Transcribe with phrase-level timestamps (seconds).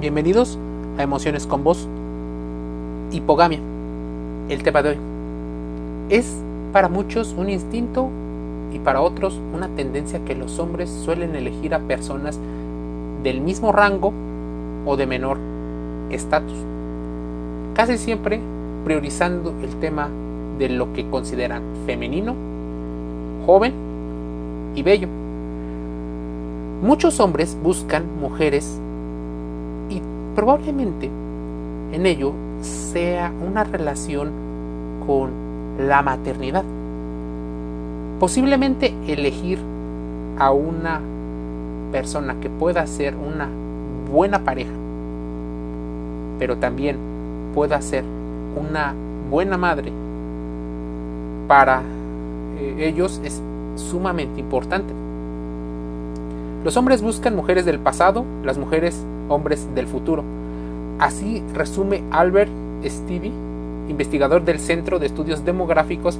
[0.00, 0.58] Bienvenidos
[0.96, 1.86] a Emociones con Voz.
[3.12, 3.60] Hipogamia.
[4.48, 4.96] El tema de hoy.
[6.08, 6.38] Es
[6.72, 8.08] para muchos un instinto
[8.72, 12.40] y para otros una tendencia que los hombres suelen elegir a personas
[13.22, 14.14] del mismo rango
[14.86, 15.36] o de menor
[16.08, 16.56] estatus.
[17.74, 18.40] Casi siempre
[18.86, 20.08] priorizando el tema
[20.58, 22.34] de lo que consideran femenino,
[23.44, 23.74] joven
[24.74, 25.08] y bello.
[26.80, 28.80] Muchos hombres buscan mujeres
[30.34, 31.10] probablemente
[31.92, 34.30] en ello sea una relación
[35.06, 35.30] con
[35.78, 36.64] la maternidad.
[38.18, 39.58] Posiblemente elegir
[40.38, 41.00] a una
[41.92, 43.48] persona que pueda ser una
[44.10, 44.72] buena pareja,
[46.38, 46.96] pero también
[47.54, 48.04] pueda ser
[48.56, 48.94] una
[49.30, 49.92] buena madre,
[51.46, 51.82] para
[52.58, 53.42] eh, ellos es
[53.76, 54.92] sumamente importante.
[56.64, 60.22] Los hombres buscan mujeres del pasado, las mujeres hombres del futuro.
[60.98, 62.50] Así resume Albert
[62.84, 63.32] Stevie,
[63.88, 66.18] investigador del Centro de Estudios Demográficos,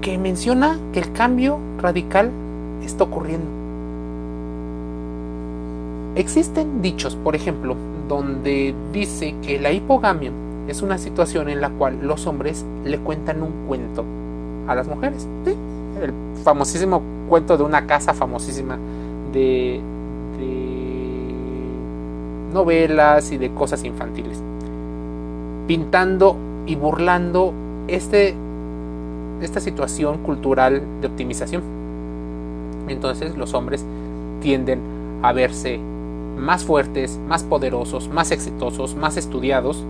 [0.00, 2.30] que menciona que el cambio radical
[2.82, 3.46] está ocurriendo.
[6.16, 7.76] Existen dichos, por ejemplo,
[8.08, 10.32] donde dice que la hipogamia
[10.66, 14.04] es una situación en la cual los hombres le cuentan un cuento
[14.66, 15.28] a las mujeres.
[16.00, 18.76] El famosísimo cuento de una casa famosísima
[19.32, 19.80] de
[22.52, 24.42] novelas y de cosas infantiles,
[25.66, 26.36] pintando
[26.66, 27.52] y burlando
[27.88, 28.34] este,
[29.40, 31.62] esta situación cultural de optimización.
[32.88, 33.84] Entonces los hombres
[34.40, 34.80] tienden
[35.22, 35.78] a verse
[36.36, 39.84] más fuertes, más poderosos, más exitosos, más estudiados.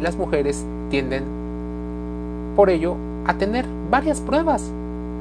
[0.00, 1.24] Las mujeres tienden,
[2.56, 4.62] por ello, a tener varias pruebas.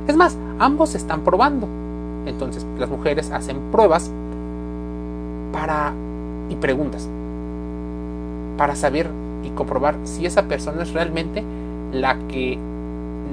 [0.08, 1.68] Es más, ambos están probando.
[2.26, 4.12] Entonces las mujeres hacen pruebas
[5.52, 5.94] para
[6.50, 7.10] y preguntas
[8.58, 9.10] para saber
[9.44, 11.44] y comprobar si esa persona es realmente
[11.92, 12.60] la que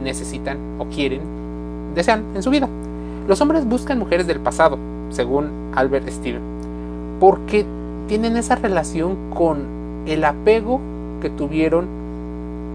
[0.02, 1.20] necesitan o quieren,
[1.94, 2.68] desean en su vida.
[3.26, 4.78] Los hombres buscan mujeres del pasado,
[5.10, 6.40] según Albert Steele,
[7.20, 7.66] porque
[8.06, 9.66] tienen esa relación con
[10.06, 10.80] el apego
[11.20, 11.86] que tuvieron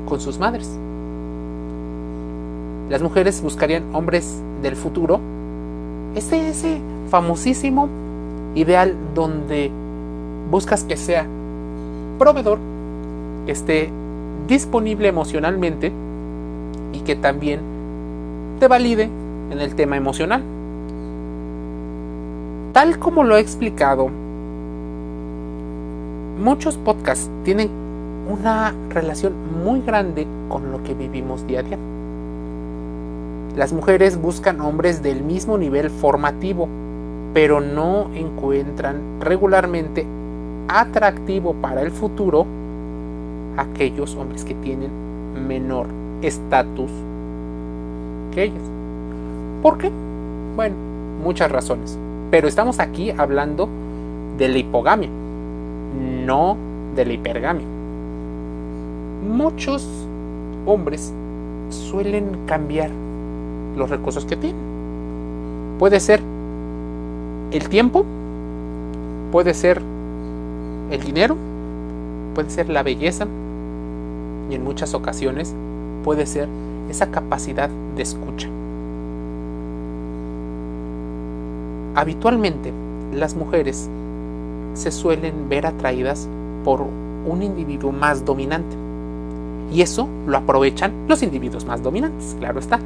[0.05, 0.69] con sus madres.
[2.93, 5.19] Las mujeres buscarían hombres del futuro,
[6.13, 6.77] ese, ese
[7.09, 7.89] famosísimo
[8.53, 9.71] ideal donde
[10.51, 11.25] buscas que sea
[12.19, 12.59] proveedor,
[13.47, 13.89] que esté
[14.47, 15.91] disponible emocionalmente
[16.93, 17.61] y que también
[18.59, 19.09] te valide
[19.49, 20.43] en el tema emocional.
[22.73, 24.07] Tal como lo he explicado,
[26.39, 27.71] muchos podcasts tienen
[28.29, 29.33] una relación
[29.63, 31.79] muy grande con lo que vivimos día a día.
[33.55, 36.67] Las mujeres buscan hombres del mismo nivel formativo,
[37.35, 40.07] pero no encuentran regularmente
[40.67, 42.47] atractivo para el futuro
[43.55, 44.89] aquellos hombres que tienen
[45.47, 45.85] menor
[46.23, 46.89] estatus
[48.33, 48.63] que ellos.
[49.61, 49.91] ¿Por qué?
[50.55, 50.75] Bueno,
[51.23, 51.95] muchas razones.
[52.31, 53.69] Pero estamos aquí hablando
[54.39, 55.09] de la hipogamia,
[56.25, 56.57] no
[56.95, 57.67] de la hipergamia.
[59.29, 59.87] Muchos
[60.65, 61.13] hombres
[61.69, 62.89] suelen cambiar
[63.75, 64.61] los recursos que tienen.
[65.79, 66.21] Puede ser
[67.51, 68.05] el tiempo,
[69.31, 69.81] puede ser
[70.91, 71.35] el dinero,
[72.35, 73.27] puede ser la belleza
[74.49, 75.53] y en muchas ocasiones
[76.03, 76.47] puede ser
[76.89, 78.47] esa capacidad de escucha.
[81.95, 82.71] Habitualmente
[83.13, 83.89] las mujeres
[84.73, 86.27] se suelen ver atraídas
[86.63, 88.75] por un individuo más dominante.
[89.71, 92.79] Y eso lo aprovechan los individuos más dominantes, claro está.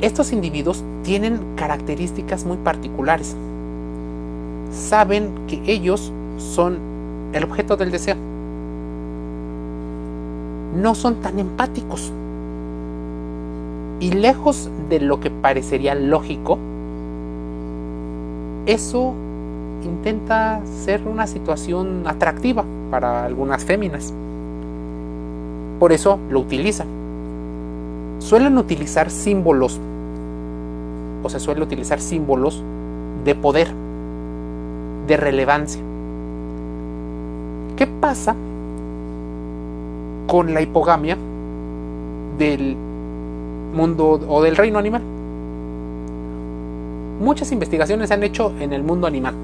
[0.00, 3.36] Estos individuos tienen características muy particulares.
[4.72, 6.78] Saben que ellos son
[7.34, 8.16] el objeto del deseo.
[10.80, 12.12] No son tan empáticos.
[14.00, 16.58] Y lejos de lo que parecería lógico,
[18.64, 19.12] eso
[19.84, 24.14] intenta ser una situación atractiva para algunas féminas.
[25.78, 26.99] Por eso lo utilizan.
[28.30, 29.80] Suelen utilizar símbolos
[31.24, 32.62] o se suele utilizar símbolos
[33.24, 33.66] de poder,
[35.08, 35.82] de relevancia.
[37.76, 38.36] ¿Qué pasa
[40.28, 41.18] con la hipogamia
[42.38, 42.76] del
[43.74, 45.02] mundo o del reino animal?
[47.20, 49.34] Muchas investigaciones se han hecho en el mundo animal.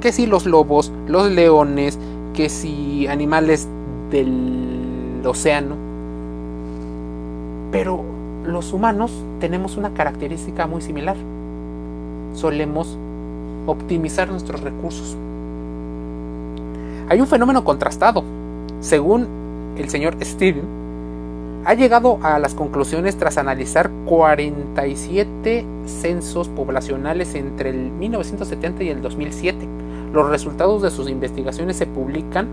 [0.00, 2.00] Que si los lobos, los leones,
[2.34, 3.68] que si animales
[4.10, 5.85] del océano.
[7.76, 8.02] Pero
[8.46, 11.16] los humanos tenemos una característica muy similar.
[12.32, 12.96] Solemos
[13.66, 15.14] optimizar nuestros recursos.
[17.10, 18.24] Hay un fenómeno contrastado.
[18.80, 19.26] Según
[19.76, 20.64] el señor Steven,
[21.66, 29.02] ha llegado a las conclusiones tras analizar 47 censos poblacionales entre el 1970 y el
[29.02, 29.68] 2007.
[30.14, 32.46] Los resultados de sus investigaciones se publican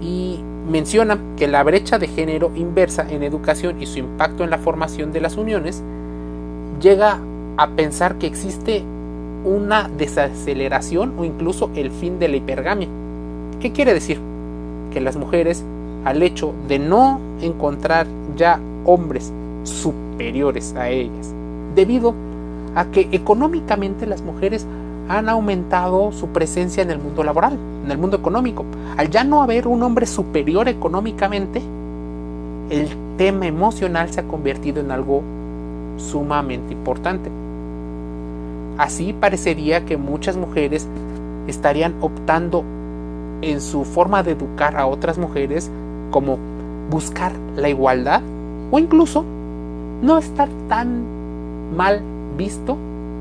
[0.00, 4.58] y menciona que la brecha de género inversa en educación y su impacto en la
[4.58, 5.82] formación de las uniones
[6.80, 7.20] llega
[7.56, 8.84] a pensar que existe
[9.44, 12.88] una desaceleración o incluso el fin de la hipergamia.
[13.60, 14.20] ¿Qué quiere decir?
[14.92, 15.64] Que las mujeres,
[16.04, 18.06] al hecho de no encontrar
[18.36, 19.32] ya hombres
[19.64, 21.34] superiores a ellas,
[21.74, 22.14] debido
[22.74, 24.66] a que económicamente las mujeres
[25.10, 28.64] han aumentado su presencia en el mundo laboral, en el mundo económico.
[28.96, 31.60] Al ya no haber un hombre superior económicamente,
[32.70, 35.22] el tema emocional se ha convertido en algo
[35.96, 37.28] sumamente importante.
[38.78, 40.86] Así parecería que muchas mujeres
[41.48, 42.62] estarían optando
[43.42, 45.72] en su forma de educar a otras mujeres
[46.12, 46.38] como
[46.88, 48.22] buscar la igualdad
[48.70, 49.24] o incluso
[50.02, 51.02] no estar tan
[51.76, 52.00] mal
[52.38, 52.76] visto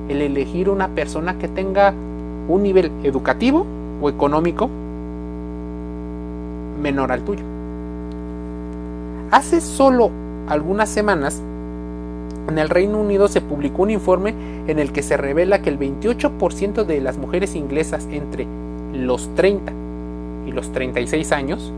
[0.09, 1.93] el elegir una persona que tenga
[2.47, 3.65] un nivel educativo
[4.01, 4.69] o económico
[6.81, 7.43] menor al tuyo.
[9.31, 10.09] Hace solo
[10.47, 11.41] algunas semanas,
[12.47, 14.33] en el Reino Unido se publicó un informe
[14.67, 18.47] en el que se revela que el 28% de las mujeres inglesas entre
[18.93, 19.71] los 30
[20.47, 21.71] y los 36 años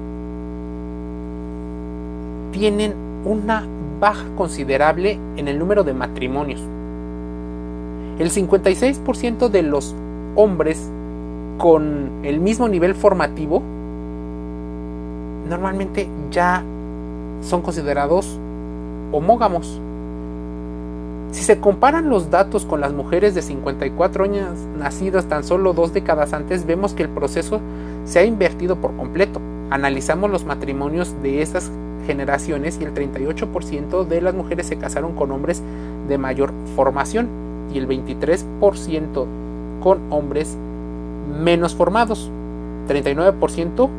[2.54, 2.94] tienen
[3.26, 3.66] una
[4.00, 6.62] baja considerable en el número de matrimonios.
[8.22, 9.96] El 56% de los
[10.36, 10.88] hombres
[11.58, 13.64] con el mismo nivel formativo
[15.50, 16.64] normalmente ya
[17.42, 18.38] son considerados
[19.12, 19.82] homógamos.
[21.32, 25.92] Si se comparan los datos con las mujeres de 54 años nacidas tan solo dos
[25.92, 27.60] décadas antes, vemos que el proceso
[28.06, 29.42] se ha invertido por completo.
[29.72, 31.72] Analizamos los matrimonios de estas
[32.06, 35.64] generaciones y el 38% de las mujeres se casaron con hombres
[36.08, 37.41] de mayor formación
[37.74, 39.26] y el 23%
[39.82, 40.58] con hombres
[41.42, 42.30] menos formados,
[42.88, 43.90] 39%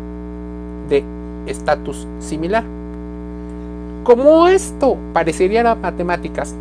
[0.88, 1.04] de
[1.46, 2.64] estatus similar.
[4.04, 6.54] Como esto parecería matemáticas,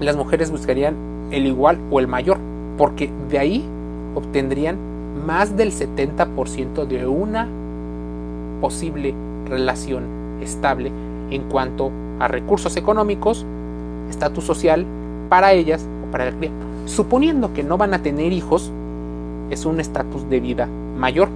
[0.00, 0.94] las mujeres buscarían
[1.30, 2.38] el igual o el mayor,
[2.78, 3.64] porque de ahí
[4.14, 4.76] obtendrían
[5.26, 7.48] más del 70% de una
[8.60, 9.14] posible
[9.46, 10.04] relación
[10.40, 10.90] estable
[11.30, 13.44] en cuanto a recursos económicos,
[14.08, 14.86] estatus social
[15.30, 16.50] para ellas o para el cría.
[16.84, 18.70] Suponiendo que no van a tener hijos,
[19.48, 20.68] es un estatus de vida
[20.98, 21.30] mayor.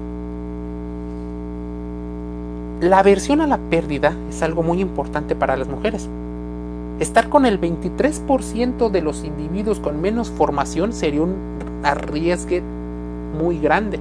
[2.81, 6.06] La aversión a la pérdida es algo muy importante para las mujeres.
[7.00, 11.35] Estar con el 23% de los individuos con menos formación sería un
[11.82, 12.62] arriesgue
[13.38, 13.99] muy grande,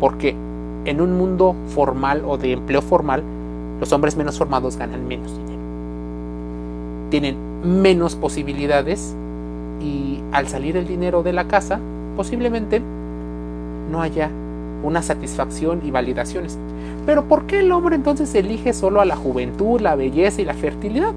[0.00, 0.34] porque
[0.84, 3.22] en un mundo formal o de empleo formal,
[3.80, 5.60] los hombres menos formados ganan menos dinero.
[7.10, 9.14] Tienen menos posibilidades
[9.80, 11.78] y al salir el dinero de la casa,
[12.16, 12.80] posiblemente
[13.90, 14.30] no haya
[14.82, 16.58] una satisfacción y validaciones.
[17.06, 20.54] Pero ¿por qué el hombre entonces elige solo a la juventud, la belleza y la
[20.54, 21.12] fertilidad?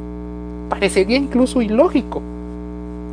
[0.69, 2.21] Parecería incluso ilógico.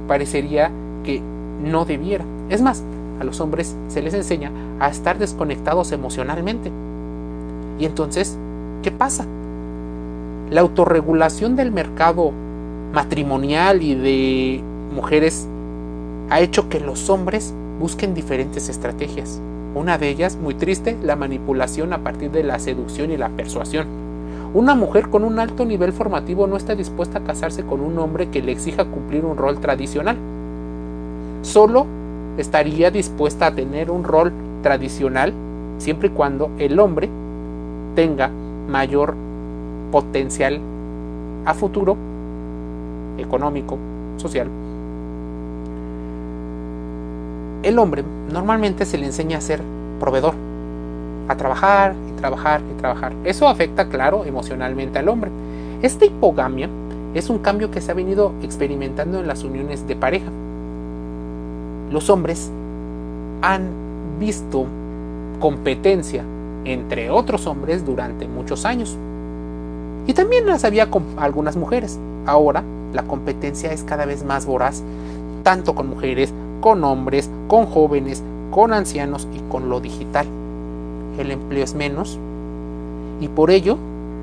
[0.09, 0.71] Parecería
[1.05, 1.21] que
[1.63, 2.25] no debiera.
[2.49, 2.83] Es más,
[3.21, 4.51] a los hombres se les enseña
[4.81, 6.71] a estar desconectados emocionalmente.
[7.79, 8.37] Y entonces,
[8.83, 9.27] ¿qué pasa?
[10.51, 12.33] La autorregulación del mercado
[12.93, 14.61] matrimonial y de
[14.95, 15.47] mujeres
[16.31, 19.41] ha hecho que los hombres busquen diferentes estrategias.
[19.75, 23.87] Una de ellas, muy triste, la manipulación a partir de la seducción y la persuasión.
[24.53, 28.31] Una mujer con un alto nivel formativo no está dispuesta a casarse con un hombre
[28.31, 30.17] que le exija cumplir un rol tradicional.
[31.43, 31.87] Solo
[32.37, 34.33] estaría dispuesta a tener un rol
[34.63, 35.33] tradicional
[35.79, 37.09] siempre y cuando el hombre
[37.95, 38.29] tenga
[38.69, 39.15] mayor
[39.93, 40.61] potencial
[41.45, 41.97] a futuro
[43.21, 43.79] económico,
[44.17, 44.49] social.
[47.63, 49.61] El hombre normalmente se le enseña a ser
[49.99, 50.35] proveedor,
[51.29, 53.13] a trabajar y trabajar y trabajar.
[53.25, 55.31] Eso afecta, claro, emocionalmente al hombre.
[55.83, 56.69] Esta hipogamia
[57.15, 60.31] es un cambio que se ha venido experimentando en las uniones de pareja.
[61.91, 62.51] Los hombres
[63.43, 63.69] han
[64.19, 64.67] visto
[65.41, 66.25] competencia
[66.65, 68.97] entre otros hombres durante muchos años.
[70.07, 71.99] Y también las había con algunas mujeres.
[72.27, 72.63] Ahora
[72.93, 74.83] la competencia es cada vez más voraz,
[75.43, 80.27] tanto con mujeres, con hombres, con jóvenes, con ancianos y con lo digital.
[81.19, 82.19] El empleo es menos
[83.21, 83.79] y por ello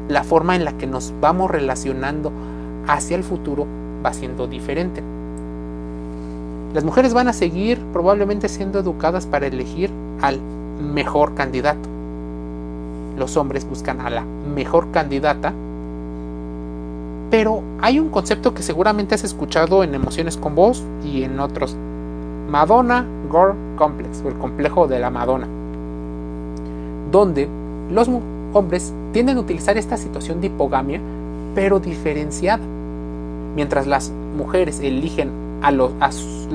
[0.08, 2.32] la forma en la que nos vamos relacionando
[2.88, 3.66] hacia el futuro
[4.06, 5.04] va siendo diferente.
[6.74, 9.90] Las mujeres van a seguir probablemente siendo educadas para elegir
[10.22, 10.40] al
[10.82, 11.90] mejor candidato.
[13.18, 15.54] Los hombres buscan a la mejor candidata.
[17.38, 21.78] Pero hay un concepto que seguramente has escuchado en Emociones con Voz y en otros.
[22.50, 25.48] Madonna Gore Complex, o el complejo de la Madonna.
[27.12, 27.48] Donde
[27.92, 28.10] los
[28.54, 31.00] hombres tienden a utilizar esta situación de hipogamia,
[31.54, 32.64] pero diferenciada.
[33.56, 35.30] Mientras las mujeres eligen
[35.62, 35.92] a lo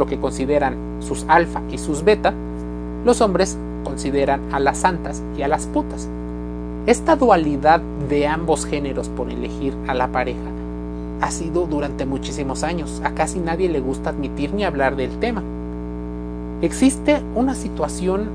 [0.09, 2.35] que consideran sus alfa y sus beta,
[3.05, 6.09] los hombres consideran a las santas y a las putas.
[6.87, 10.52] Esta dualidad de ambos géneros por elegir a la pareja
[11.23, 13.01] ha sido durante muchísimos años.
[13.05, 15.43] A casi nadie le gusta admitir ni hablar del tema.
[16.61, 18.29] Existe una situación,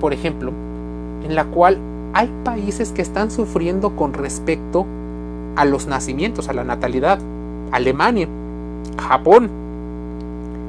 [0.00, 0.52] por ejemplo,
[1.24, 1.78] en la cual
[2.12, 4.84] hay países que están sufriendo con respecto
[5.54, 7.20] a los nacimientos, a la natalidad.
[7.70, 8.28] Alemania,
[8.98, 9.48] Japón.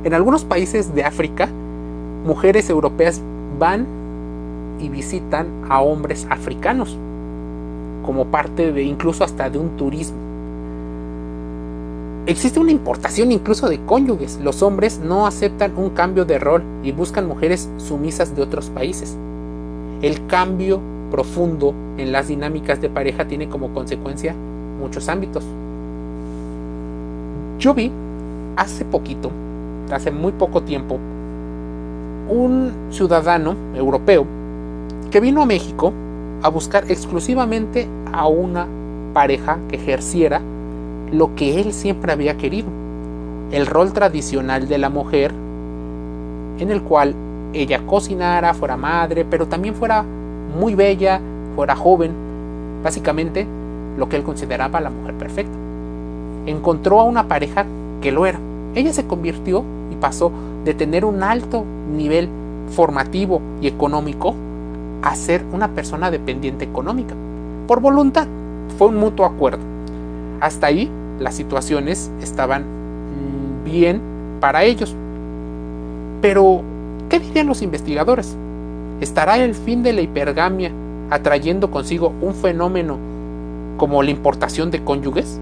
[0.04, 1.50] En algunos países de África,
[2.24, 3.20] mujeres europeas
[3.58, 3.88] van
[4.80, 6.98] y visitan a hombres africanos
[8.06, 10.33] como parte de incluso hasta de un turismo.
[12.26, 14.40] Existe una importación incluso de cónyuges.
[14.42, 19.18] Los hombres no aceptan un cambio de rol y buscan mujeres sumisas de otros países.
[20.02, 20.80] El cambio
[21.12, 24.34] profundo en las dinámicas de pareja tiene como consecuencia
[24.80, 25.44] muchos ámbitos.
[27.60, 27.92] Yo vi
[28.56, 29.30] hace poquito,
[29.92, 30.98] hace muy poco tiempo,
[32.30, 34.26] un ciudadano europeo
[35.12, 35.92] que vino a México
[36.42, 38.66] a buscar exclusivamente a una
[39.14, 40.42] pareja que ejerciera
[41.14, 42.68] lo que él siempre había querido,
[43.52, 45.32] el rol tradicional de la mujer,
[46.58, 47.14] en el cual
[47.54, 51.22] ella cocinara, fuera madre, pero también fuera muy bella,
[51.56, 52.12] fuera joven,
[52.84, 53.46] básicamente
[53.98, 55.56] lo que él consideraba la mujer perfecta.
[56.48, 57.66] Encontró a una pareja
[58.02, 58.40] que lo era.
[58.74, 60.32] Ella se convirtió y pasó
[60.66, 61.64] de tener un alto
[61.96, 62.28] nivel
[62.70, 64.34] formativo y económico
[65.04, 67.14] a ser una persona dependiente económica.
[67.68, 68.28] Por voluntad.
[68.78, 69.62] Fue un mutuo acuerdo.
[70.42, 70.90] Hasta ahí
[71.24, 72.64] las situaciones estaban
[73.64, 74.02] bien
[74.40, 74.96] para ellos.
[76.22, 76.62] Pero,
[77.10, 78.36] ¿qué dirían los investigadores?
[79.02, 80.72] ¿Estará el fin de la hipergamia
[81.10, 82.98] atrayendo consigo un fenómeno
[83.78, 85.40] como la importación de cónyuges?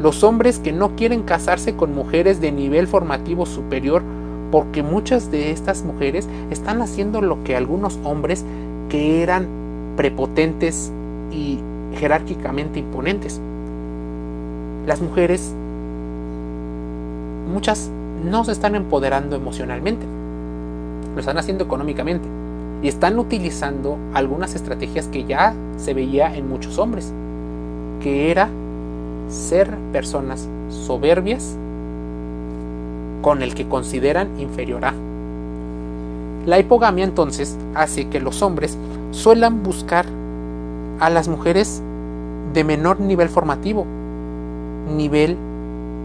[0.00, 4.02] Los hombres que no quieren casarse con mujeres de nivel formativo superior
[4.50, 8.44] porque muchas de estas mujeres están haciendo lo que algunos hombres
[8.88, 9.46] que eran
[9.96, 10.92] prepotentes
[11.30, 11.58] y
[11.98, 13.40] jerárquicamente imponentes.
[14.86, 15.52] Las mujeres,
[17.52, 17.88] muchas
[18.24, 20.06] no se están empoderando emocionalmente,
[21.14, 22.26] lo están haciendo económicamente
[22.82, 27.12] y están utilizando algunas estrategias que ya se veía en muchos hombres,
[28.00, 28.48] que era
[29.28, 31.56] ser personas soberbias
[33.22, 34.94] con el que consideran inferior a.
[36.44, 38.76] La hipogamia entonces hace que los hombres
[39.12, 40.06] suelan buscar
[40.98, 41.80] a las mujeres
[42.52, 43.86] de menor nivel formativo,
[44.96, 45.36] nivel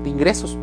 [0.04, 0.58] de ingresos.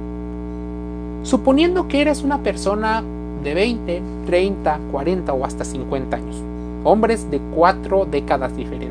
[1.22, 3.02] Suponiendo que eres una persona
[3.42, 6.42] de 20, 30, 40 o hasta 50 años,
[6.84, 8.90] hombres de cuatro décadas diferentes.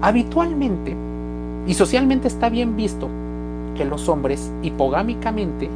[0.00, 0.96] Habitualmente
[1.66, 3.08] y socialmente está bien visto
[3.76, 5.68] que los hombres hipogámicamente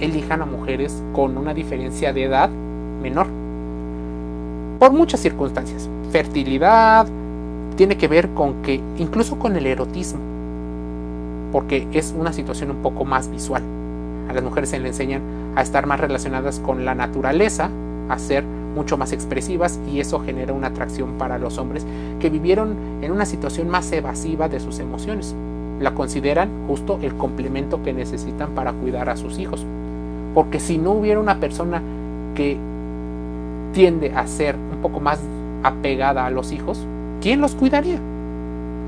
[0.00, 2.50] elijan a mujeres con una diferencia de edad
[3.02, 3.26] menor.
[4.78, 5.88] Por muchas circunstancias.
[6.10, 7.06] Fertilidad
[7.76, 10.20] tiene que ver con que, incluso con el erotismo,
[11.52, 13.62] porque es una situación un poco más visual.
[14.28, 15.22] A las mujeres se les enseñan
[15.54, 17.68] a estar más relacionadas con la naturaleza,
[18.08, 21.86] a ser mucho más expresivas y eso genera una atracción para los hombres
[22.20, 25.34] que vivieron en una situación más evasiva de sus emociones.
[25.80, 29.66] La consideran justo el complemento que necesitan para cuidar a sus hijos.
[30.34, 31.82] Porque si no hubiera una persona
[32.34, 32.56] que
[33.74, 35.20] tiende a ser un poco más
[35.62, 36.86] apegada a los hijos,
[37.20, 37.98] ¿quién los cuidaría?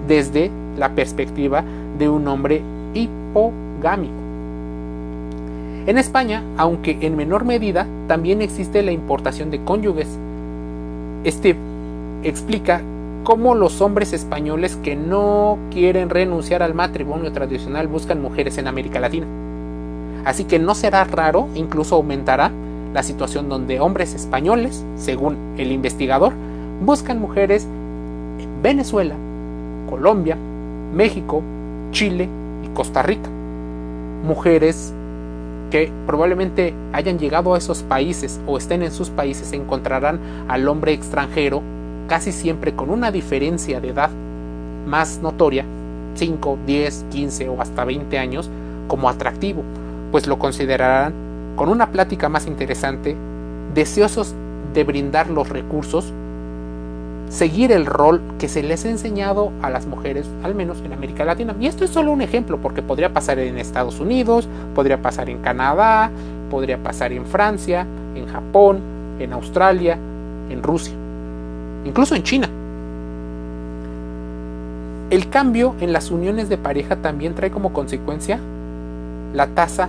[0.09, 1.65] Desde la perspectiva
[1.99, 2.63] de un hombre
[2.95, 4.15] hipogámico.
[5.87, 10.09] En España, aunque en menor medida, también existe la importación de cónyuges.
[11.25, 11.57] Este
[12.23, 12.81] explica
[13.23, 18.99] cómo los hombres españoles que no quieren renunciar al matrimonio tradicional buscan mujeres en América
[18.99, 19.27] Latina.
[20.25, 22.51] Así que no será raro, incluso aumentará
[22.95, 26.33] la situación donde hombres españoles, según el investigador,
[26.83, 27.65] buscan mujeres
[28.39, 29.17] en Venezuela,
[29.91, 30.39] Colombia,
[30.95, 31.43] México,
[31.95, 32.29] Chile
[32.65, 33.31] y Costa Rica.
[34.25, 34.93] Mujeres
[35.71, 40.93] que probablemente hayan llegado a esos países o estén en sus países encontrarán al hombre
[40.93, 41.63] extranjero
[42.09, 44.11] casi siempre con una diferencia de edad
[44.87, 45.65] más notoria,
[46.15, 48.51] 5, 10, 15 o hasta 20 años,
[48.89, 49.63] como atractivo,
[50.11, 51.15] pues lo considerarán
[51.55, 53.17] con una plática más interesante,
[53.73, 54.35] deseosos
[54.75, 56.13] de brindar los recursos,
[57.35, 61.25] seguir el rol que se les ha enseñado a las mujeres, al menos en América
[61.25, 61.55] Latina.
[61.59, 65.39] Y esto es solo un ejemplo, porque podría pasar en Estados Unidos, podría pasar en
[65.39, 66.13] Canadá,
[66.49, 68.79] podría pasar en Francia, en Japón,
[69.19, 69.99] en Australia,
[70.49, 70.95] en Rusia,
[71.85, 72.49] incluso en China.
[75.11, 78.39] El cambio en las uniones de pareja también trae como consecuencia
[79.35, 79.89] la tasa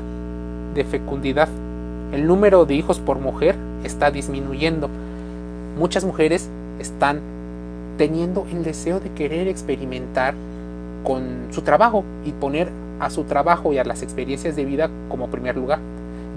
[0.74, 1.50] de fecundidad.
[2.12, 4.90] El número de hijos por mujer está disminuyendo.
[5.78, 6.50] Muchas mujeres
[6.80, 7.35] están
[7.98, 10.34] teniendo el deseo de querer experimentar
[11.04, 15.28] con su trabajo y poner a su trabajo y a las experiencias de vida como
[15.28, 15.80] primer lugar.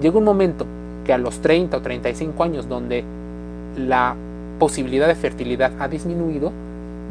[0.01, 0.65] Llega un momento
[1.05, 3.03] que a los 30 o 35 años donde
[3.77, 4.15] la
[4.59, 6.51] posibilidad de fertilidad ha disminuido,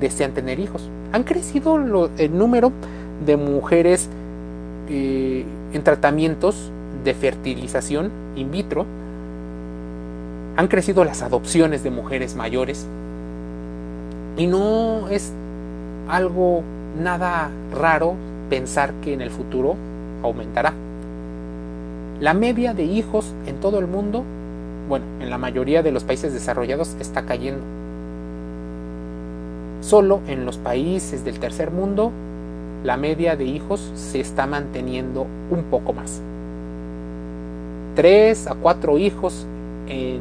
[0.00, 0.88] desean tener hijos.
[1.12, 1.76] Han crecido
[2.18, 2.72] el número
[3.24, 4.08] de mujeres
[4.88, 6.70] eh, en tratamientos
[7.04, 8.86] de fertilización in vitro.
[10.56, 12.86] Han crecido las adopciones de mujeres mayores.
[14.38, 15.32] Y no es
[16.08, 16.62] algo
[16.96, 18.14] nada raro
[18.48, 19.74] pensar que en el futuro
[20.22, 20.72] aumentará.
[22.20, 24.22] La media de hijos en todo el mundo,
[24.88, 27.62] bueno, en la mayoría de los países desarrollados está cayendo.
[29.80, 32.12] Solo en los países del tercer mundo
[32.84, 36.22] la media de hijos se está manteniendo un poco más.
[37.96, 39.46] Tres a cuatro hijos
[39.88, 40.20] en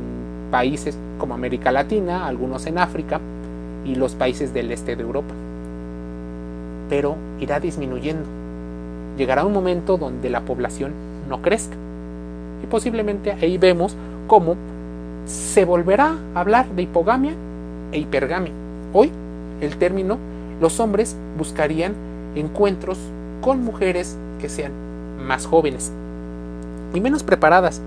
[0.50, 3.22] países como América Latina, algunos en África
[3.88, 5.34] y los países del este de Europa.
[6.90, 8.26] Pero irá disminuyendo.
[9.18, 10.92] Llegará un momento donde la población
[11.30, 11.76] no crezca.
[12.64, 13.96] Y posiblemente ahí vemos
[14.28, 14.56] cómo
[15.26, 17.34] se volverá a hablar de hipogamia
[17.92, 18.52] e hipergamia.
[18.94, 19.12] Hoy
[19.62, 20.18] el término
[20.62, 21.94] los hombres buscarían
[22.36, 22.98] encuentros
[23.42, 24.72] con mujeres que sean
[25.26, 25.92] más jóvenes
[26.94, 27.82] y menos preparadas.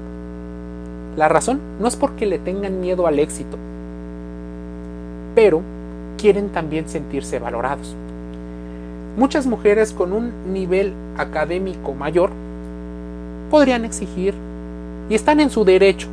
[1.17, 3.57] La razón no es porque le tengan miedo al éxito,
[5.35, 5.63] pero
[6.21, 7.95] quieren también sentirse valorados.
[9.17, 12.31] Muchas mujeres con un nivel académico mayor
[13.51, 14.35] podrían exigir
[15.09, 16.09] y están en su derecho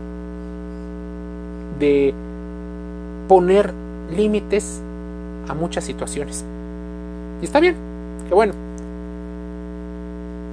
[1.80, 2.14] de
[3.28, 3.74] poner
[4.16, 4.82] límites
[5.50, 6.44] a muchas situaciones.
[7.42, 7.76] Y está bien,
[8.28, 8.54] que bueno,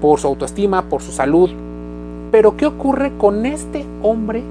[0.00, 1.50] por su autoestima, por su salud.
[2.30, 4.42] Pero ¿qué ocurre con este hombre,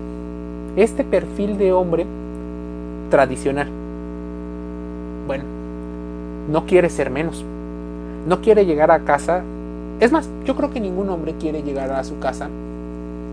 [0.77, 2.07] este perfil de hombre
[3.09, 3.82] tradicional?
[5.27, 5.43] Bueno,
[6.49, 7.43] no quiere ser menos.
[8.27, 9.43] No quiere llegar a casa.
[9.99, 12.49] Es más, yo creo que ningún hombre quiere llegar a su casa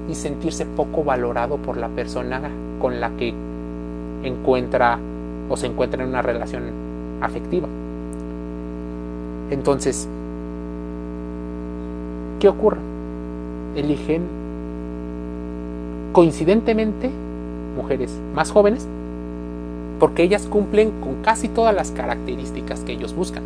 [0.09, 2.41] y sentirse poco valorado por la persona
[2.81, 3.35] con la que
[4.23, 4.99] encuentra
[5.49, 6.65] o se encuentra en una relación
[7.21, 7.69] afectiva.
[9.51, 10.09] Entonces,
[12.39, 12.79] ¿qué ocurre?
[13.75, 14.23] Eligen
[16.13, 17.11] coincidentemente
[17.77, 18.87] mujeres más jóvenes
[20.01, 23.43] porque ellas cumplen con casi todas las características que ellos buscan.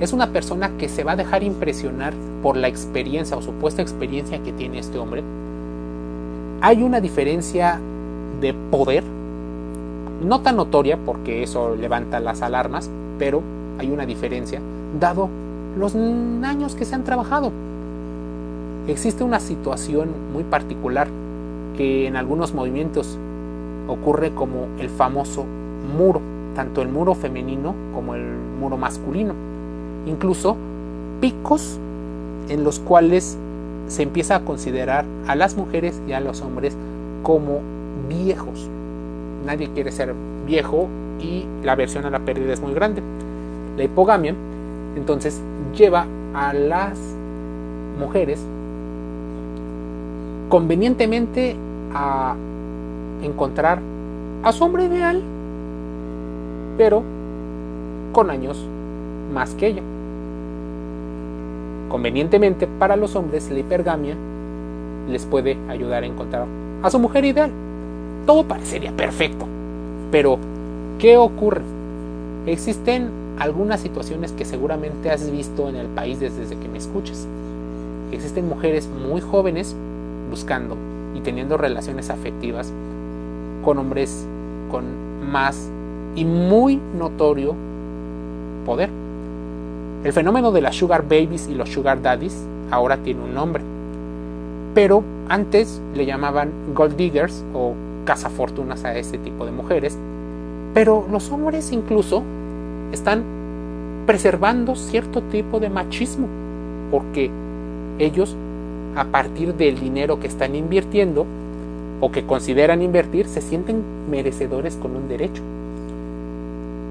[0.00, 4.42] Es una persona que se va a dejar impresionar por la experiencia o supuesta experiencia
[4.42, 5.22] que tiene este hombre.
[6.60, 7.80] Hay una diferencia
[8.40, 9.02] de poder,
[10.22, 13.42] no tan notoria porque eso levanta las alarmas, pero
[13.78, 14.60] hay una diferencia
[15.00, 15.28] dado
[15.76, 17.50] los años que se han trabajado.
[18.86, 21.08] Existe una situación muy particular
[21.76, 23.18] que en algunos movimientos
[23.88, 25.44] ocurre como el famoso
[25.96, 26.20] muro,
[26.54, 28.24] tanto el muro femenino como el
[28.60, 29.34] muro masculino.
[30.06, 30.56] Incluso
[31.20, 31.78] picos
[32.48, 33.36] en los cuales
[33.88, 36.76] se empieza a considerar a las mujeres y a los hombres
[37.22, 37.60] como
[38.08, 38.68] viejos.
[39.44, 40.14] Nadie quiere ser
[40.46, 40.88] viejo
[41.20, 43.02] y la versión a la pérdida es muy grande.
[43.76, 44.34] La hipogamia
[44.96, 45.40] entonces
[45.76, 46.98] lleva a las
[47.98, 48.40] mujeres
[50.48, 51.56] convenientemente
[51.92, 52.34] a
[53.26, 53.80] encontrar
[54.42, 55.22] a su hombre ideal,
[56.78, 57.02] pero
[58.12, 58.64] con años
[59.32, 59.82] más que ella.
[61.88, 64.14] Convenientemente para los hombres la hipergamia
[65.08, 66.46] les puede ayudar a encontrar
[66.82, 67.50] a su mujer ideal.
[68.26, 69.46] Todo parecería perfecto,
[70.10, 70.38] pero
[70.98, 71.62] ¿qué ocurre?
[72.46, 77.26] Existen algunas situaciones que seguramente has visto en el país desde que me escuchas.
[78.12, 79.76] Existen mujeres muy jóvenes
[80.30, 80.76] buscando
[81.14, 82.72] y teniendo relaciones afectivas
[83.66, 84.24] con hombres
[84.70, 84.84] con
[85.28, 85.72] más
[86.14, 87.52] y muy notorio
[88.64, 88.88] poder.
[90.04, 93.64] El fenómeno de las sugar babies y los sugar daddies ahora tiene un nombre.
[94.72, 97.74] Pero antes le llamaban gold diggers o
[98.04, 99.98] cazafortunas a ese tipo de mujeres.
[100.72, 102.22] Pero los hombres incluso
[102.92, 103.24] están
[104.06, 106.28] preservando cierto tipo de machismo,
[106.92, 107.32] porque
[107.98, 108.36] ellos
[108.94, 111.26] a partir del dinero que están invirtiendo
[112.00, 115.42] o que consideran invertir, se sienten merecedores con un derecho.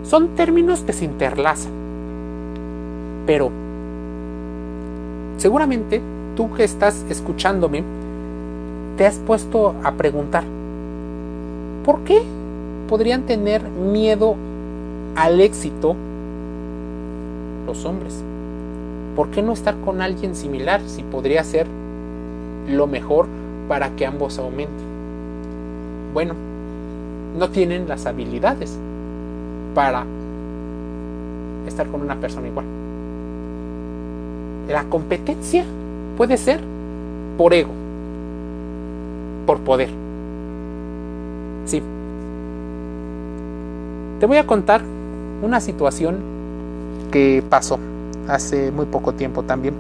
[0.04, 1.72] Son términos que se interlazan.
[3.26, 3.52] Pero
[5.38, 6.02] seguramente
[6.36, 7.84] tú que estás escuchándome,
[8.98, 10.44] te has puesto a preguntar,
[11.84, 12.22] ¿por qué
[12.88, 14.36] podrían tener miedo
[15.16, 15.96] al éxito
[17.66, 18.24] los hombres?
[19.16, 21.68] ¿Por qué no estar con alguien similar si podría ser
[22.70, 23.28] lo mejor
[23.68, 24.85] para que ambos aumenten?
[26.16, 26.34] Bueno,
[27.38, 28.80] no tienen las habilidades
[29.74, 30.06] para
[31.68, 32.66] estar con una persona igual.
[34.70, 35.66] La competencia
[36.16, 36.62] puede ser
[37.38, 37.72] por ego,
[39.46, 39.90] por poder.
[41.66, 41.84] Sí.
[44.22, 44.84] Te voy a contar
[45.44, 46.20] una situación
[47.12, 47.78] que pasó
[48.30, 49.74] hace muy poco tiempo también,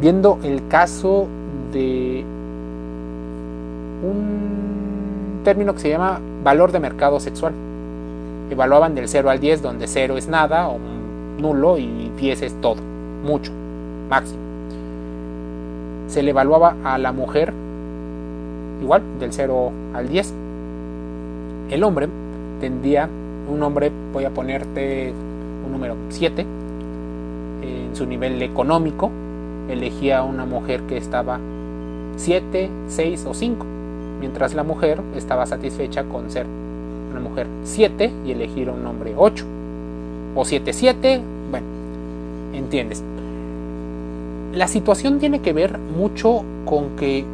[0.00, 1.28] viendo el caso
[1.72, 2.24] de
[4.02, 4.71] un
[5.42, 7.52] término que se llama valor de mercado sexual.
[8.50, 10.78] Evaluaban del 0 al 10, donde 0 es nada o
[11.38, 12.76] nulo y 10 es todo,
[13.24, 13.52] mucho,
[14.08, 14.40] máximo.
[16.08, 17.52] Se le evaluaba a la mujer
[18.82, 20.34] igual, del 0 al 10.
[21.70, 22.08] El hombre
[22.60, 23.08] tendía,
[23.48, 25.12] un hombre, voy a ponerte
[25.64, 26.46] un número 7,
[27.62, 29.10] en su nivel económico,
[29.68, 31.38] elegía a una mujer que estaba
[32.16, 33.66] 7, 6 o 5,
[34.22, 36.46] mientras la mujer estaba satisfecha con ser
[37.10, 39.44] una mujer 7 y elegir un hombre 8
[40.36, 41.66] o 7, 7, bueno,
[42.54, 43.02] entiendes.
[44.54, 47.24] La situación tiene que ver mucho con que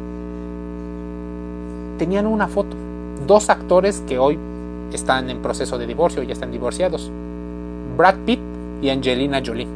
[1.99, 2.75] tenían una foto.
[3.27, 4.39] Dos actores que hoy
[4.91, 7.11] están en proceso de divorcio, ya están divorciados.
[7.95, 8.39] Brad Pitt
[8.81, 9.67] y Angelina Jolie.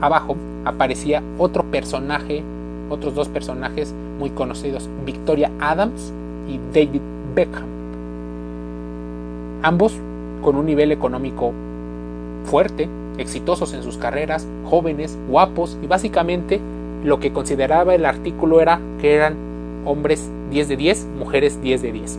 [0.00, 2.44] Abajo aparecía otro personaje,
[2.88, 6.12] otros dos personajes muy conocidos, Victoria Adams
[6.48, 7.00] y David
[7.34, 7.66] Beckham.
[9.62, 9.98] Ambos
[10.42, 11.52] con un nivel económico
[12.44, 16.60] fuerte, exitosos en sus carreras, jóvenes, guapos y básicamente
[17.04, 19.34] lo que consideraba el artículo era que eran
[19.84, 22.18] hombres 10 de 10, mujeres 10 de 10.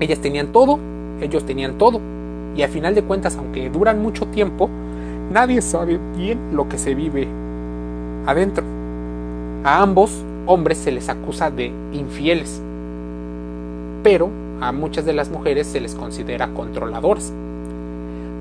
[0.00, 0.78] Ellas tenían todo,
[1.20, 2.00] ellos tenían todo.
[2.56, 4.68] Y a final de cuentas, aunque duran mucho tiempo,
[5.32, 7.26] nadie sabe bien lo que se vive
[8.26, 8.64] adentro.
[9.64, 12.60] A ambos hombres se les acusa de infieles,
[14.02, 17.32] pero a muchas de las mujeres se les considera controladoras.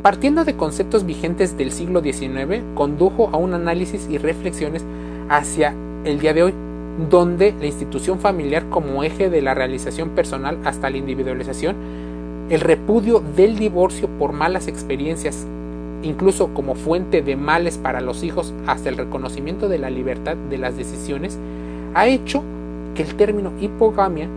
[0.02, 4.84] Partiendo de conceptos vigentes del siglo XIX, condujo a un análisis y reflexiones
[5.30, 6.54] hacia el día de hoy,
[7.10, 11.76] donde la institución familiar como eje de la realización personal hasta la individualización,
[12.50, 15.46] el repudio del divorcio por malas experiencias,
[16.04, 20.58] incluso como fuente de males para los hijos, hasta el reconocimiento de la libertad de
[20.58, 21.38] las decisiones,
[21.94, 22.44] ha hecho
[22.96, 24.28] que el término hipogamia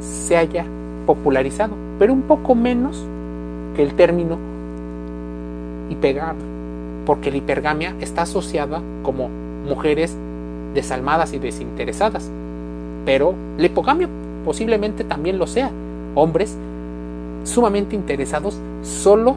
[0.00, 0.64] se haya
[1.06, 3.04] popularizado, pero un poco menos
[3.74, 4.38] que el término
[5.90, 6.44] hipergamia,
[7.06, 9.28] porque la hipergamia está asociada como
[9.66, 10.16] mujeres
[10.74, 12.30] desalmadas y desinteresadas.
[13.04, 14.08] Pero la hipogamia
[14.44, 15.70] posiblemente también lo sea.
[16.14, 16.56] Hombres
[17.44, 19.34] sumamente interesados solo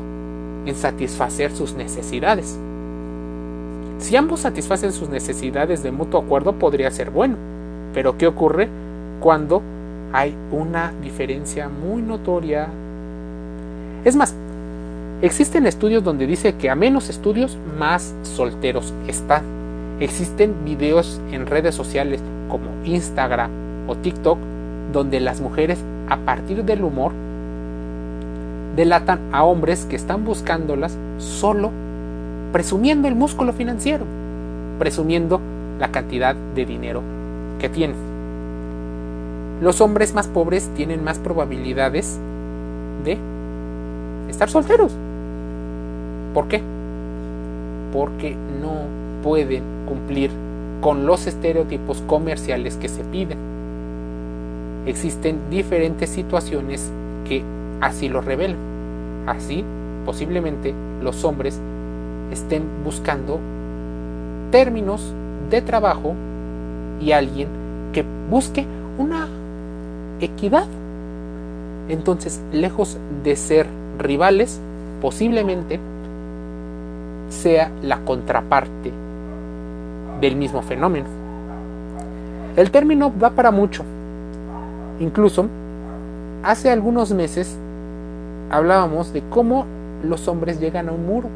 [0.66, 2.58] en satisfacer sus necesidades.
[3.98, 7.55] Si ambos satisfacen sus necesidades de mutuo acuerdo podría ser bueno.
[7.96, 8.68] Pero ¿qué ocurre
[9.22, 9.64] cuando
[10.12, 12.68] hay una diferencia muy notoria?
[14.04, 14.36] Es más,
[15.22, 19.44] existen estudios donde dice que a menos estudios más solteros están.
[20.02, 23.50] Existen videos en redes sociales como Instagram
[23.88, 24.38] o TikTok
[24.92, 25.80] donde las mujeres
[26.10, 27.14] a partir del humor
[28.76, 31.72] delatan a hombres que están buscándolas solo
[32.52, 34.04] presumiendo el músculo financiero,
[34.80, 35.40] presumiendo
[35.80, 37.25] la cantidad de dinero
[37.60, 37.98] que tienen.
[39.62, 42.20] Los hombres más pobres tienen más probabilidades
[43.04, 43.18] de
[44.30, 44.92] estar solteros.
[46.34, 46.62] ¿Por qué?
[47.94, 48.74] Porque no
[49.24, 50.32] pueden cumplir
[50.82, 53.38] con los estereotipos comerciales que se piden.
[54.86, 56.92] Existen diferentes situaciones
[57.28, 57.44] que
[57.82, 58.58] así lo revelan.
[59.26, 59.64] Así,
[60.06, 61.60] posiblemente, los hombres
[62.32, 63.40] estén buscando
[64.52, 65.14] términos
[65.50, 66.14] de trabajo
[67.02, 67.48] y alguien
[67.94, 68.66] que busque
[68.98, 69.28] una
[70.20, 70.66] equidad.
[71.90, 73.68] Entonces, lejos de ser
[74.00, 74.60] rivales,
[75.02, 75.80] posiblemente
[77.30, 78.92] sea la contraparte
[80.22, 81.08] del mismo fenómeno.
[82.56, 83.84] El término da para mucho.
[85.00, 85.48] Incluso,
[86.44, 87.58] hace algunos meses
[88.50, 89.66] hablábamos de cómo
[90.04, 91.30] los hombres llegan a un muro,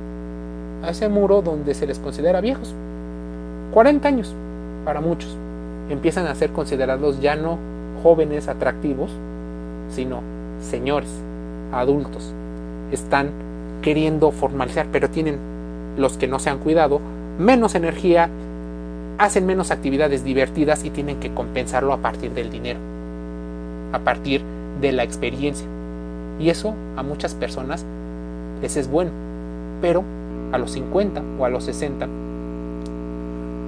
[0.83, 2.73] a ese muro donde se les considera viejos.
[3.73, 4.35] 40 años.
[4.85, 5.37] para muchos.
[5.89, 7.57] Empiezan a ser considerados ya no
[8.03, 9.11] jóvenes atractivos,
[9.89, 10.21] sino
[10.61, 11.09] señores,
[11.71, 12.33] adultos.
[12.91, 13.31] Están
[13.81, 15.37] queriendo formalizar, pero tienen
[15.97, 16.99] los que no se han cuidado
[17.39, 18.29] menos energía,
[19.17, 22.79] hacen menos actividades divertidas y tienen que compensarlo a partir del dinero,
[23.93, 24.41] a partir
[24.81, 25.67] de la experiencia.
[26.39, 27.85] Y eso a muchas personas
[28.61, 29.11] les es bueno,
[29.81, 30.03] pero
[30.51, 32.07] a los 50 o a los 60,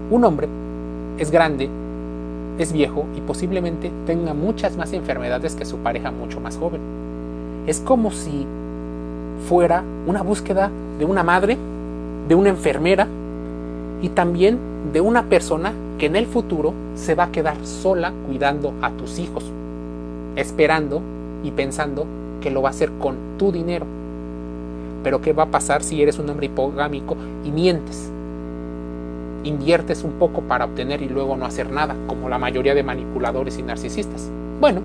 [0.09, 0.47] un hombre
[1.17, 1.69] es grande,
[2.57, 6.81] es viejo y posiblemente tenga muchas más enfermedades que su pareja mucho más joven.
[7.67, 8.45] Es como si
[9.47, 11.57] fuera una búsqueda de una madre,
[12.27, 13.07] de una enfermera
[14.01, 14.57] y también
[14.93, 19.19] de una persona que en el futuro se va a quedar sola cuidando a tus
[19.19, 19.45] hijos,
[20.35, 21.01] esperando
[21.43, 22.05] y pensando
[22.41, 23.85] que lo va a hacer con tu dinero.
[25.03, 28.10] Pero ¿qué va a pasar si eres un hombre hipogámico y mientes?
[29.43, 33.57] Inviertes un poco para obtener y luego no hacer nada, como la mayoría de manipuladores
[33.57, 34.29] y narcisistas.
[34.59, 34.81] Bueno,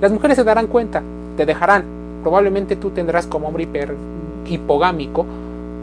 [0.00, 1.02] las mujeres se darán cuenta,
[1.36, 1.84] te dejarán.
[2.22, 3.68] Probablemente tú tendrás como hombre
[4.46, 5.26] hipogámico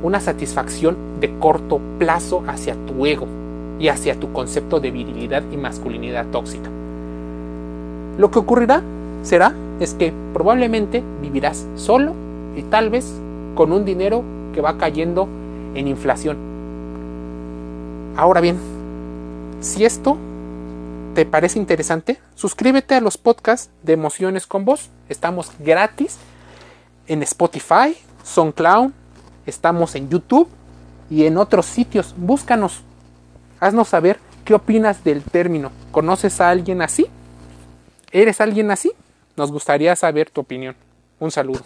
[0.02, 3.28] una satisfacción de corto plazo hacia tu ego
[3.80, 6.70] y hacia tu concepto de virilidad y masculinidad tóxica.
[8.18, 8.82] Lo que ocurrirá
[9.24, 12.14] será es que probablemente vivirás solo
[12.56, 13.12] y tal vez
[13.56, 15.28] con un dinero que va cayendo
[15.74, 16.53] en inflación.
[18.16, 18.60] Ahora bien,
[19.60, 20.18] si esto
[21.16, 24.90] te parece interesante, suscríbete a los podcasts de Emociones con Voz.
[25.10, 26.18] Estamos gratis
[27.08, 28.92] en Spotify, SoundCloud,
[29.48, 30.48] estamos en YouTube
[31.10, 32.14] y en otros sitios.
[32.16, 32.82] Búscanos.
[33.60, 35.72] Haznos saber qué opinas del término.
[35.92, 37.08] ¿Conoces a alguien así?
[38.12, 38.92] ¿Eres alguien así?
[39.36, 40.76] Nos gustaría saber tu opinión.
[41.20, 41.62] Un saludo.